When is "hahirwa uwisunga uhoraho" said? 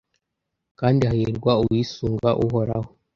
1.09-2.89